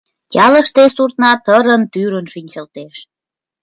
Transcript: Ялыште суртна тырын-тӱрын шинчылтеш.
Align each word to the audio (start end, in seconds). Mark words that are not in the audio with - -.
Ялыште 0.45 0.83
суртна 0.95 1.31
тырын-тӱрын 1.45 2.25
шинчылтеш. 2.33 2.95